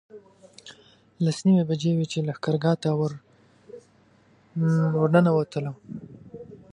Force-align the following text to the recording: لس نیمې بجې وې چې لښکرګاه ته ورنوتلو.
لس 1.25 1.37
نیمې 1.45 1.63
بجې 1.69 1.91
وې 1.97 2.05
چې 2.11 2.17
لښکرګاه 2.27 2.77
ته 2.83 2.89
ورنوتلو. 5.01 5.73